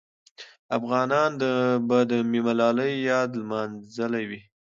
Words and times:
افغانان 0.77 1.31
به 1.87 1.99
د 2.09 2.11
ملالۍ 2.31 2.93
یاد 3.09 3.29
لمانځلې 3.41 4.23
وي. 4.29 4.41